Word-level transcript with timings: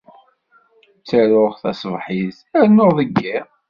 Ttaruɣ 0.99 1.51
taṣebḥit, 1.61 2.37
rennuɣ 2.63 2.89
deg 2.97 3.09
yiḍ. 3.19 3.47